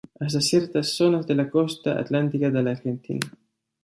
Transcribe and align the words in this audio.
Hasta 0.19 0.41
ciertas 0.41 0.95
zonas 0.95 1.27
de 1.27 1.35
la 1.35 1.47
costa 1.51 1.99
atlántica 1.99 2.49
de 2.49 2.63
la 2.63 2.71
Argentina. 2.71 3.19